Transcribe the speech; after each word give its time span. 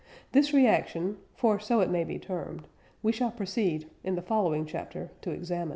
This 0.31 0.51
reaction 0.51 1.17
(for 1.35 1.59
so 1.59 1.79
it 1.79 1.91
may 1.91 2.03
be 2.03 2.17
termed) 2.17 2.63
we 3.03 3.11
shall 3.11 3.29
proceed, 3.29 3.85
in 4.03 4.15
the 4.15 4.23
following 4.23 4.65
chapter, 4.65 5.11
to 5.21 5.29
examine. 5.29 5.69